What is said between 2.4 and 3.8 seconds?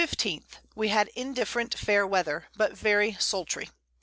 but very sultry.